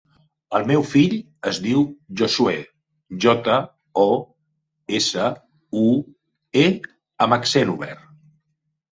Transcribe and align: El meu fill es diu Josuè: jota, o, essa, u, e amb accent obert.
El 0.57 0.63
meu 0.69 0.83
fill 0.91 1.11
es 1.49 1.57
diu 1.65 1.81
Josuè: 2.21 2.53
jota, 3.25 3.57
o, 4.03 4.05
essa, 5.01 5.27
u, 5.83 5.85
e 6.63 6.65
amb 7.27 7.37
accent 7.37 7.73
obert. 7.75 8.09